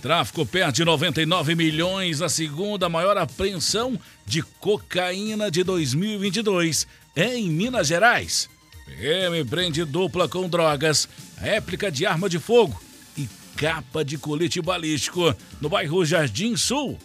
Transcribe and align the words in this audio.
Tráfico 0.00 0.46
perde 0.46 0.84
99 0.84 1.56
milhões, 1.56 2.22
a 2.22 2.28
segunda 2.28 2.88
maior 2.88 3.18
apreensão 3.18 3.98
de 4.24 4.42
cocaína 4.42 5.50
de 5.50 5.64
2022 5.64 6.86
em 7.16 7.50
Minas 7.50 7.88
Gerais. 7.88 8.48
PM 8.86 9.44
prende 9.44 9.84
dupla 9.84 10.28
com 10.28 10.48
drogas, 10.48 11.08
réplica 11.36 11.90
de 11.90 12.06
arma 12.06 12.28
de 12.28 12.38
fogo 12.38 12.80
e 13.16 13.28
capa 13.56 14.04
de 14.04 14.16
colete 14.16 14.62
balístico 14.62 15.34
no 15.60 15.68
bairro 15.68 16.04
Jardim 16.04 16.56
Sul. 16.56 16.96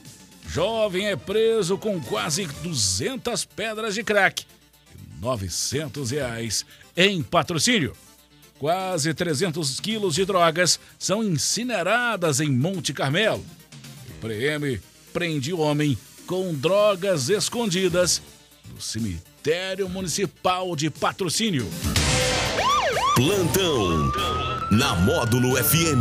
Jovem 0.47 1.07
é 1.07 1.16
preso 1.16 1.80
com 1.80 1.99
quase 1.99 2.45
200 2.45 3.44
pedras 3.45 3.95
de 3.95 4.03
crack 4.03 4.45
e 4.94 5.19
900 5.19 6.11
reais 6.11 6.63
em 6.95 7.23
patrocínio. 7.23 7.95
Quase 8.63 9.13
300 9.13 9.77
quilos 9.81 10.16
de 10.16 10.23
drogas 10.23 10.80
são 10.98 11.22
incineradas 11.22 12.40
em 12.40 12.49
Monte 12.49 12.94
Carmelo. 12.94 13.45
O 14.08 14.26
PM 14.26 14.80
prende 15.11 15.52
homem 15.52 15.97
com 16.25 16.53
drogas 16.53 17.28
escondidas 17.28 18.22
no 18.73 18.80
cemitério 18.80 19.89
municipal 19.89 20.78
de 20.78 20.89
patrocínio. 20.89 21.67
Plantão 23.16 24.09
na 24.72 24.95
Módulo 24.95 25.61
FM. 25.61 26.00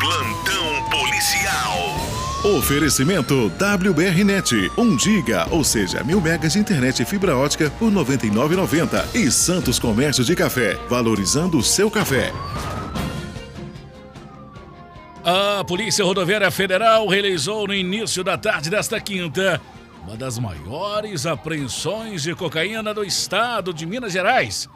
Plantão 0.00 0.90
policial. 0.90 2.11
Oferecimento 2.44 3.52
WBRnet, 3.56 4.72
1 4.76 4.98
giga, 4.98 5.46
ou 5.52 5.62
seja, 5.62 6.02
mil 6.02 6.20
megas 6.20 6.54
de 6.54 6.58
internet 6.58 7.00
e 7.00 7.04
fibra 7.04 7.36
ótica 7.36 7.70
por 7.78 7.88
R$ 7.88 7.94
99,90. 7.94 9.14
E 9.14 9.30
Santos 9.30 9.78
Comércio 9.78 10.24
de 10.24 10.34
Café, 10.34 10.76
valorizando 10.88 11.56
o 11.56 11.62
seu 11.62 11.88
café. 11.88 12.32
A 15.24 15.62
Polícia 15.62 16.04
Rodoviária 16.04 16.50
Federal 16.50 17.06
realizou 17.06 17.68
no 17.68 17.74
início 17.74 18.24
da 18.24 18.36
tarde 18.36 18.68
desta 18.68 19.00
quinta 19.00 19.60
uma 20.04 20.16
das 20.16 20.36
maiores 20.36 21.26
apreensões 21.26 22.24
de 22.24 22.34
cocaína 22.34 22.92
do 22.92 23.04
estado 23.04 23.72
de 23.72 23.86
Minas 23.86 24.12
Gerais. 24.12 24.68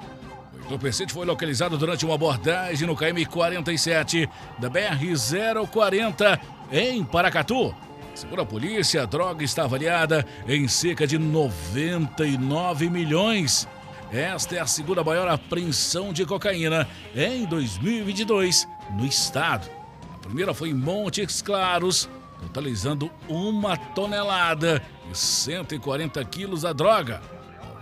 O 0.66 0.74
entorpecente 0.74 1.12
foi 1.12 1.24
localizado 1.24 1.78
durante 1.78 2.04
uma 2.04 2.16
abordagem 2.16 2.88
no 2.88 2.96
KM-47 2.96 4.28
da 4.58 4.68
BR-040 4.68 6.40
em 6.72 7.04
Paracatu. 7.04 7.72
Segundo 8.16 8.42
a 8.42 8.46
polícia, 8.46 9.04
a 9.04 9.06
droga 9.06 9.44
está 9.44 9.62
avaliada 9.62 10.26
em 10.48 10.66
cerca 10.66 11.06
de 11.06 11.18
99 11.18 12.90
milhões. 12.90 13.68
Esta 14.10 14.56
é 14.56 14.58
a 14.58 14.66
segunda 14.66 15.04
maior 15.04 15.28
apreensão 15.28 16.12
de 16.12 16.26
cocaína 16.26 16.88
em 17.14 17.44
2022 17.46 18.66
no 18.90 19.06
estado. 19.06 19.70
A 20.14 20.18
primeira 20.18 20.52
foi 20.52 20.70
em 20.70 20.74
Montes 20.74 21.42
Claros, 21.42 22.08
totalizando 22.40 23.08
uma 23.28 23.76
tonelada 23.76 24.82
e 25.08 25.16
140 25.16 26.24
quilos 26.24 26.62
da 26.62 26.72
droga, 26.72 27.22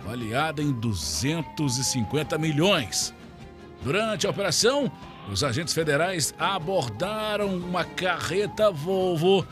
avaliada 0.05 0.61
em 0.61 0.71
250 0.71 2.37
milhões. 2.37 3.13
Durante 3.83 4.27
a 4.27 4.29
operação, 4.29 4.91
os 5.31 5.43
agentes 5.43 5.73
federais 5.73 6.33
abordaram 6.37 7.57
uma 7.57 7.83
carreta 7.83 8.71
Volvo. 8.71 9.45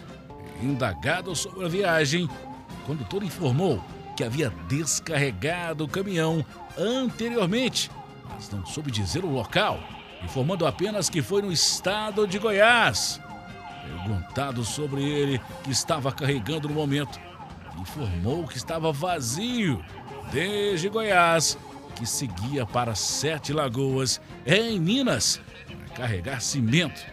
Indagado 0.62 1.36
sobre 1.36 1.66
a 1.66 1.68
viagem, 1.68 2.26
o 2.26 2.86
condutor 2.86 3.24
informou 3.24 3.84
que 4.16 4.24
havia 4.24 4.54
descarregado 4.70 5.86
o 5.86 5.88
caminhão 5.88 6.46
anteriormente, 6.78 7.90
mas 8.30 8.50
não 8.52 8.64
soube 8.64 8.92
dizer 8.92 9.26
o 9.26 9.32
local, 9.32 9.80
informando 10.24 10.68
apenas 10.68 11.10
que 11.10 11.22
foi 11.22 11.42
no 11.42 11.52
estado 11.52 12.28
de 12.28 12.38
Goiás. 12.38 13.20
Perguntado 13.84 14.64
sobre 14.64 15.04
ele, 15.04 15.42
que 15.64 15.72
estava 15.72 16.12
carregando 16.12 16.70
no 16.70 16.76
momento, 16.76 17.20
informou 17.78 18.48
que 18.48 18.56
estava 18.56 18.94
vazio 18.94 19.84
desde 20.34 20.90
Goiás, 20.90 21.58
que 21.96 22.08
seguia 22.08 22.66
para 22.66 22.96
Sete 22.96 23.54
Lagoas, 23.54 24.20
em 24.48 24.80
Minas, 24.80 25.40
para 25.68 25.96
carregar 25.96 26.42
cimento. 26.42 27.06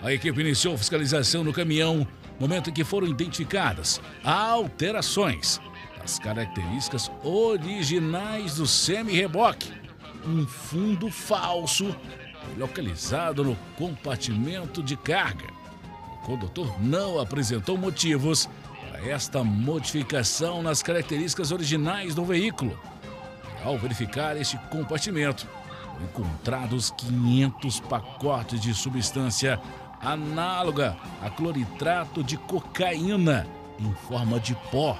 A 0.00 0.12
equipe 0.12 0.40
iniciou 0.40 0.78
fiscalização 0.78 1.42
no 1.42 1.52
caminhão, 1.52 2.06
momento 2.38 2.70
em 2.70 2.72
que 2.72 2.84
foram 2.84 3.08
identificadas 3.08 4.00
alterações 4.22 5.60
das 5.98 6.18
características 6.20 7.10
originais 7.24 8.54
do 8.54 8.66
semi-reboque. 8.66 9.72
Um 10.24 10.46
fundo 10.46 11.10
falso 11.10 11.94
localizado 12.56 13.42
no 13.42 13.56
compartimento 13.76 14.80
de 14.82 14.96
carga. 14.96 15.46
O 16.14 16.18
condutor 16.24 16.80
não 16.80 17.18
apresentou 17.18 17.76
motivos 17.76 18.48
esta 19.04 19.42
modificação 19.42 20.62
nas 20.62 20.82
características 20.82 21.52
originais 21.52 22.14
do 22.14 22.24
veículo. 22.24 22.78
E 23.62 23.66
ao 23.66 23.78
verificar 23.78 24.36
este 24.36 24.58
compartimento, 24.70 25.46
foram 26.00 26.04
encontrados 26.04 26.90
500 26.90 27.80
pacotes 27.80 28.60
de 28.60 28.74
substância 28.74 29.60
análoga 30.00 30.96
a 31.22 31.30
cloritrato 31.30 32.24
de 32.24 32.36
cocaína 32.36 33.46
em 33.78 33.92
forma 34.08 34.40
de 34.40 34.54
pó. 34.70 34.98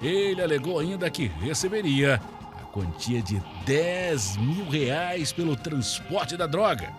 Ele 0.00 0.42
alegou 0.42 0.78
ainda 0.78 1.10
que 1.10 1.26
receberia 1.26 2.20
a 2.60 2.64
quantia 2.66 3.22
de 3.22 3.42
10 3.64 4.36
mil 4.36 4.68
reais 4.68 5.32
pelo 5.32 5.56
transporte 5.56 6.36
da 6.36 6.46
droga. 6.46 6.92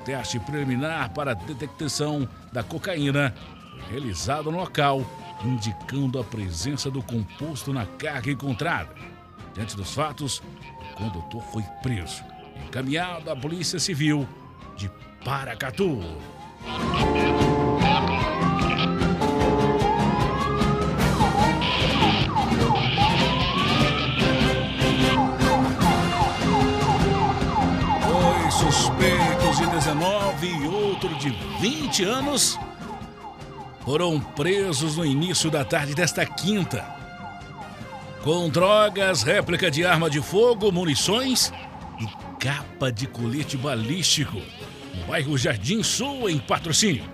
Um 0.00 0.04
teste 0.04 0.38
preliminar 0.40 1.10
para 1.10 1.32
a 1.32 1.34
detecção 1.34 2.28
da 2.52 2.62
cocaína 2.62 3.34
foi 3.70 3.90
realizado 3.90 4.50
no 4.50 4.58
local, 4.58 5.04
indicando 5.44 6.18
a 6.18 6.24
presença 6.24 6.90
do 6.90 7.02
composto 7.02 7.72
na 7.72 7.86
carga 7.86 8.30
encontrada. 8.30 8.94
Diante 9.54 9.76
dos 9.76 9.94
fatos, 9.94 10.42
o 10.92 10.94
condutor 10.96 11.42
foi 11.52 11.62
preso, 11.82 12.22
encaminhado 12.66 13.30
à 13.30 13.36
Polícia 13.36 13.78
Civil 13.78 14.28
de 14.76 14.90
Paracatu. 15.24 16.00
Dois 28.06 28.54
suspeitos 28.54 29.58
de 29.58 29.66
19 29.66 30.46
e 30.46 30.68
outro 30.68 31.14
de 31.16 31.30
20 31.60 32.04
anos 32.04 32.58
foram 33.86 34.18
presos 34.18 34.96
no 34.96 35.06
início 35.06 35.48
da 35.48 35.64
tarde 35.64 35.94
desta 35.94 36.26
quinta. 36.26 36.84
Com 38.24 38.48
drogas, 38.48 39.22
réplica 39.22 39.70
de 39.70 39.86
arma 39.86 40.10
de 40.10 40.20
fogo, 40.20 40.72
munições 40.72 41.52
e 42.00 42.06
capa 42.40 42.90
de 42.90 43.06
colete 43.06 43.56
balístico, 43.56 44.42
no 44.92 45.06
bairro 45.06 45.38
Jardim 45.38 45.84
Sul, 45.84 46.28
em 46.28 46.36
patrocínio. 46.36 47.04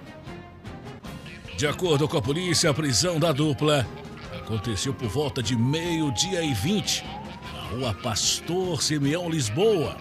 De 1.58 1.67
acordo 1.67 2.08
com 2.08 2.17
a 2.17 2.23
polícia, 2.23 2.70
a 2.70 2.75
prisão 2.75 3.20
da 3.20 3.32
dupla 3.32 3.87
aconteceu 4.35 4.94
por 4.94 5.08
volta 5.11 5.43
de 5.43 5.55
meio-dia 5.55 6.43
e 6.43 6.55
20, 6.55 7.05
na 7.52 7.62
rua 7.64 7.94
Pastor 8.02 8.82
Simeão 8.82 9.29
Lisboa. 9.29 9.94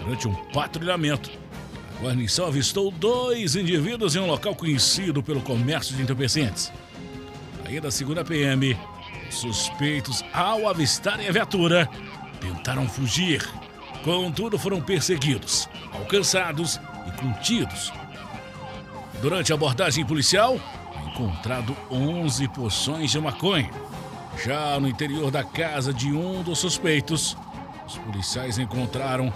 Durante 0.00 0.26
um 0.26 0.34
patrulhamento, 0.50 1.30
a 2.02 2.06
guarnição 2.06 2.46
avistou 2.46 2.90
dois 2.90 3.54
indivíduos 3.54 4.16
em 4.16 4.18
um 4.18 4.26
local 4.26 4.56
conhecido 4.56 5.22
pelo 5.22 5.40
comércio 5.40 5.94
de 5.94 6.02
entorpecentes. 6.02 6.72
Ainda 7.64 7.92
segundo 7.92 8.18
a 8.18 8.24
PM, 8.24 8.76
os 9.28 9.36
suspeitos, 9.36 10.24
ao 10.32 10.68
avistarem 10.68 11.28
a 11.28 11.32
viatura, 11.32 11.88
tentaram 12.40 12.88
fugir. 12.88 13.48
Contudo, 14.02 14.58
foram 14.58 14.80
perseguidos, 14.80 15.68
alcançados 15.92 16.80
e 17.06 17.12
contidos. 17.20 17.92
Durante 19.20 19.52
a 19.52 19.54
abordagem 19.54 20.04
policial, 20.04 20.58
encontrado 21.06 21.76
11 21.88 22.48
poções 22.48 23.12
de 23.12 23.20
maconha. 23.20 23.70
Já 24.44 24.80
no 24.80 24.88
interior 24.88 25.30
da 25.30 25.44
casa 25.44 25.94
de 25.94 26.08
um 26.08 26.42
dos 26.42 26.58
suspeitos, 26.58 27.36
os 27.86 27.96
policiais 27.98 28.58
encontraram 28.58 29.32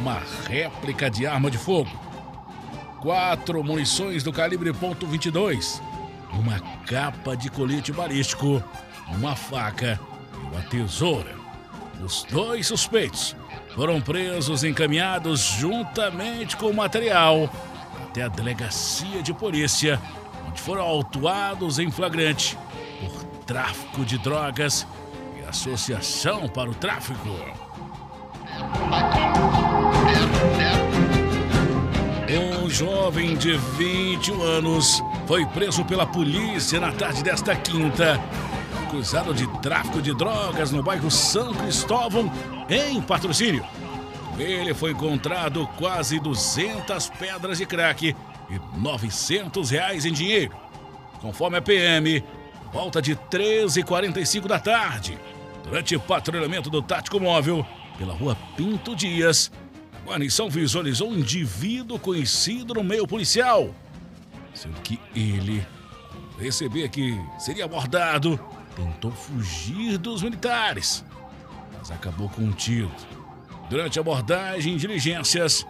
uma 0.00 0.22
réplica 0.46 1.10
de 1.10 1.26
arma 1.26 1.50
de 1.50 1.58
fogo, 1.58 1.90
quatro 3.00 3.62
munições 3.64 4.22
do 4.22 4.32
calibre 4.32 4.70
.22, 4.72 5.80
uma 6.32 6.60
capa 6.86 7.36
de 7.36 7.50
colete 7.50 7.92
balístico, 7.92 8.62
uma 9.08 9.34
faca 9.34 9.98
e 10.34 10.54
uma 10.54 10.62
tesoura. 10.62 11.36
Os 12.02 12.24
dois 12.30 12.66
suspeitos 12.66 13.34
foram 13.74 14.00
presos 14.00 14.62
e 14.62 14.68
encaminhados 14.68 15.40
juntamente 15.40 16.56
com 16.56 16.66
o 16.66 16.74
material 16.74 17.50
até 18.08 18.22
a 18.22 18.28
delegacia 18.28 19.22
de 19.22 19.34
polícia, 19.34 20.00
onde 20.48 20.60
foram 20.60 20.82
autuados 20.82 21.78
em 21.78 21.90
flagrante 21.90 22.56
por 23.00 23.24
tráfico 23.44 24.04
de 24.04 24.16
drogas 24.18 24.86
e 25.36 25.44
associação 25.44 26.48
para 26.48 26.70
o 26.70 26.74
tráfico. 26.74 27.28
Um 32.68 32.70
jovem 32.70 33.34
de 33.34 33.56
21 33.56 34.42
anos 34.42 35.02
foi 35.26 35.46
preso 35.46 35.82
pela 35.86 36.06
polícia 36.06 36.78
na 36.78 36.92
tarde 36.92 37.22
desta 37.22 37.56
quinta, 37.56 38.22
acusado 38.82 39.32
de 39.32 39.46
tráfico 39.62 40.02
de 40.02 40.14
drogas 40.14 40.70
no 40.70 40.82
bairro 40.82 41.10
São 41.10 41.54
Cristóvão, 41.54 42.30
em 42.68 43.00
patrocínio. 43.00 43.64
Ele 44.38 44.74
foi 44.74 44.90
encontrado 44.90 45.66
quase 45.78 46.20
200 46.20 47.08
pedras 47.18 47.56
de 47.56 47.64
crack 47.64 48.14
e 48.50 48.60
900 48.76 49.70
reais 49.70 50.04
em 50.04 50.12
dinheiro. 50.12 50.54
Conforme 51.22 51.56
a 51.56 51.62
PM, 51.62 52.22
volta 52.70 53.00
de 53.00 53.16
13h45 53.16 54.46
da 54.46 54.58
tarde, 54.58 55.18
durante 55.64 55.96
o 55.96 56.00
patrulhamento 56.00 56.68
do 56.68 56.82
Tático 56.82 57.18
Móvel 57.18 57.66
pela 57.96 58.12
rua 58.12 58.36
Pinto 58.58 58.94
Dias, 58.94 59.50
guarnição 60.08 60.48
visualizou 60.48 61.10
um 61.10 61.18
indivíduo 61.18 61.98
conhecido 61.98 62.74
no 62.74 62.82
meio 62.82 63.06
policial, 63.06 63.74
sendo 64.54 64.80
que 64.80 64.98
ele, 65.14 65.64
receber 66.38 66.88
que 66.88 67.20
seria 67.38 67.66
abordado, 67.66 68.40
tentou 68.74 69.10
fugir 69.10 69.98
dos 69.98 70.22
militares, 70.22 71.04
mas 71.76 71.90
acabou 71.90 72.28
contido. 72.30 72.90
Durante 73.68 73.98
a 73.98 74.00
abordagem 74.00 74.74
e 74.74 74.78
diligências, 74.78 75.66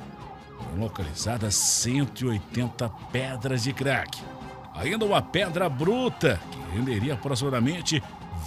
foram 0.56 0.78
localizadas 0.78 1.56
180 1.56 2.88
pedras 3.10 3.64
de 3.64 3.72
crack. 3.72 4.20
Ainda 4.76 5.04
uma 5.04 5.20
pedra 5.20 5.68
bruta, 5.68 6.40
que 6.52 6.76
renderia 6.76 7.14
aproximadamente 7.14 8.00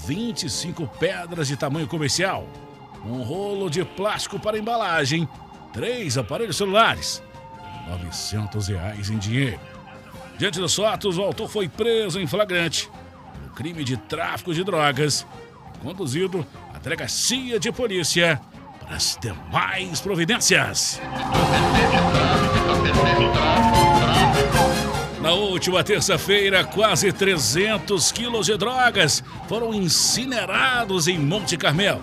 25 0.07 0.87
pedras 0.87 1.49
de 1.49 1.57
tamanho 1.57 1.87
comercial. 1.87 2.47
Um 3.05 3.21
rolo 3.23 3.69
de 3.69 3.83
plástico 3.83 4.39
para 4.39 4.57
embalagem, 4.57 5.27
três 5.73 6.17
aparelhos 6.17 6.57
celulares, 6.57 7.21
900 7.89 8.67
reais 8.67 9.09
em 9.09 9.17
dinheiro. 9.17 9.59
Diante 10.37 10.59
dos 10.59 10.75
fatos, 10.75 11.17
o 11.17 11.21
autor 11.21 11.47
foi 11.47 11.69
preso 11.69 12.19
em 12.19 12.27
flagrante 12.27 12.89
pelo 13.33 13.53
crime 13.53 13.83
de 13.83 13.97
tráfico 13.97 14.53
de 14.53 14.63
drogas, 14.63 15.25
conduzido 15.83 16.45
à 16.73 16.79
delegacia 16.79 17.59
de 17.59 17.71
polícia 17.71 18.41
para 18.79 18.95
as 18.95 19.17
demais 19.21 20.01
providências. 20.01 20.99
Na 25.21 25.33
última 25.33 25.83
terça-feira, 25.83 26.63
quase 26.63 27.13
300 27.13 28.11
quilos 28.11 28.47
de 28.47 28.57
drogas 28.57 29.23
foram 29.47 29.71
incinerados 29.71 31.07
em 31.07 31.19
Monte 31.19 31.55
Carmelo. 31.55 32.01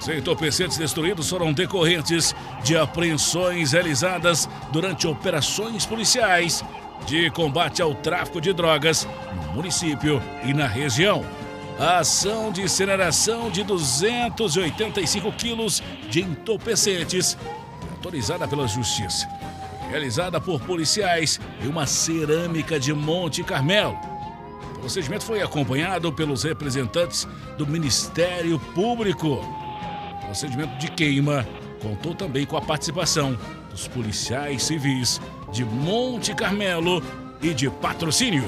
Os 0.00 0.08
entorpecentes 0.08 0.78
destruídos 0.78 1.28
foram 1.28 1.52
decorrentes 1.52 2.34
de 2.62 2.76
apreensões 2.76 3.72
realizadas 3.72 4.48
durante 4.72 5.06
operações 5.06 5.84
policiais 5.84 6.64
de 7.06 7.30
combate 7.30 7.82
ao 7.82 7.94
tráfico 7.94 8.40
de 8.40 8.52
drogas 8.52 9.08
no 9.46 9.54
município 9.54 10.22
e 10.44 10.54
na 10.54 10.66
região. 10.66 11.24
A 11.78 11.98
ação 11.98 12.50
de 12.50 12.62
incineração 12.62 13.50
de 13.50 13.62
285 13.62 15.32
quilos 15.32 15.82
de 16.08 16.22
entorpecentes 16.22 17.36
autorizada 17.96 18.46
pela 18.48 18.66
Justiça 18.66 19.28
realizada 19.88 20.40
por 20.40 20.60
policiais 20.60 21.40
em 21.62 21.66
uma 21.66 21.86
cerâmica 21.86 22.78
de 22.78 22.92
Monte 22.92 23.42
Carmelo. 23.42 23.98
O 24.76 24.80
procedimento 24.80 25.24
foi 25.24 25.42
acompanhado 25.42 26.12
pelos 26.12 26.44
representantes 26.44 27.26
do 27.56 27.66
Ministério 27.66 28.58
Público. 28.74 29.40
Procedimento 30.28 30.76
de 30.76 30.90
queima 30.90 31.48
contou 31.80 32.14
também 32.14 32.44
com 32.44 32.58
a 32.58 32.60
participação 32.60 33.34
dos 33.70 33.88
policiais 33.88 34.62
civis 34.62 35.18
de 35.50 35.64
Monte 35.64 36.34
Carmelo 36.34 37.02
e 37.40 37.54
de 37.54 37.70
patrocínio. 37.70 38.44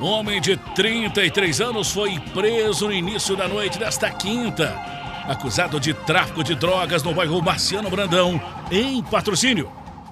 Um 0.00 0.06
homem 0.06 0.40
de 0.40 0.56
33 0.56 1.60
anos 1.60 1.92
foi 1.92 2.18
preso 2.32 2.86
no 2.86 2.94
início 2.94 3.36
da 3.36 3.46
noite 3.46 3.78
desta 3.78 4.10
quinta 4.10 4.74
acusado 5.28 5.78
de 5.78 5.92
tráfico 5.92 6.42
de 6.42 6.54
drogas 6.54 7.02
no 7.02 7.14
bairro 7.14 7.42
Marciano 7.42 7.90
Brandão, 7.90 8.40
em 8.70 9.02
patrocínio. 9.02 9.70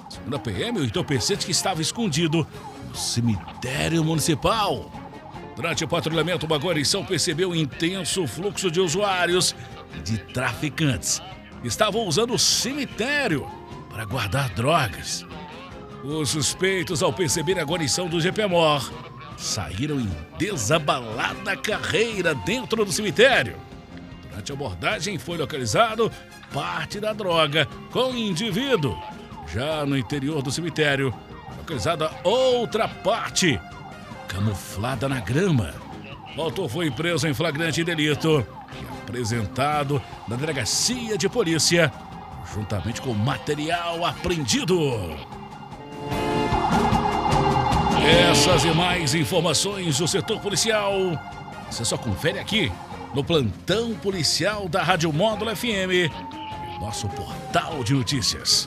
Segundo 0.09 0.37
a 0.37 0.39
PM, 0.39 0.81
o 0.81 0.85
entorpecente 0.85 1.47
que 1.47 1.51
estava 1.51 1.81
escondido 1.81 2.47
no 2.89 2.95
cemitério 2.95 4.05
municipal. 4.05 5.00
Durante 5.57 5.85
o 5.85 5.89
patrulhamento, 5.89 6.47
uma 6.47 6.59
guarnição 6.59 7.05
percebeu 7.05 7.51
um 7.51 7.55
intenso 7.55 8.27
fluxo 8.27 8.71
de 8.71 8.81
usuários 8.81 9.55
e 9.97 10.03
de 10.03 10.19
traficantes. 10.19 11.21
Estavam 11.63 12.07
usando 12.07 12.35
o 12.35 12.39
cemitério 12.39 13.47
para 13.91 14.05
guardar 14.05 14.49
drogas. 14.51 15.27
Os 16.03 16.31
suspeitos, 16.31 17.03
ao 17.03 17.13
perceber 17.13 17.59
a 17.59 17.65
guarnição 17.65 18.09
do 18.09 18.21
GPMOR, 18.21 18.91
saíram 19.37 20.01
em 20.01 20.11
desabalada 20.39 21.57
carreira 21.57 22.35
dentro 22.35 22.85
do 22.85 22.93
cemitério. 22.93 23.57
Durante 24.31 24.53
a 24.53 24.55
abordagem 24.55 25.19
foi 25.19 25.37
localizado 25.37 26.11
parte 26.53 27.01
da 27.01 27.13
droga 27.13 27.67
com 27.91 28.13
o 28.13 28.17
indivíduo. 28.17 28.99
Já 29.53 29.85
no 29.85 29.97
interior 29.97 30.41
do 30.43 30.51
cemitério, 30.51 31.13
localizada 31.59 32.11
outra 32.23 32.89
parte, 32.89 33.61
camuflada 34.31 35.09
na 35.09 35.21
grama. 35.21 35.75
O 36.37 36.43
autor 36.43 36.69
foi 36.69 36.91
preso 36.91 37.27
em 37.27 37.35
flagrante 37.35 37.83
delito 37.83 38.47
e 38.81 39.03
apresentado 39.03 40.01
na 40.29 40.37
delegacia 40.37 41.19
de 41.19 41.29
polícia, 41.29 41.93
juntamente 42.55 43.03
com 43.03 43.13
material 43.13 44.07
apreendido. 44.07 44.79
Essas 48.31 48.65
e 48.65 48.73
mais 48.73 49.15
informações 49.15 49.99
do 49.99 50.07
setor 50.07 50.41
policial, 50.41 50.95
você 51.69 51.85
só 51.85 51.99
confere 51.99 52.39
aqui 52.39 52.71
no 53.13 53.25
plantão 53.25 53.93
policial 53.95 54.69
da 54.69 54.83
Rádio 54.83 55.13
Módulo 55.13 55.55
FM 55.55 56.11
nosso 56.81 57.09
portal 57.11 57.85
de 57.85 57.93
notícias 57.93 58.67